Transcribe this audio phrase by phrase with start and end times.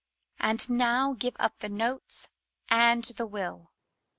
[0.39, 2.27] And now, give up the notes
[2.69, 3.71] and the will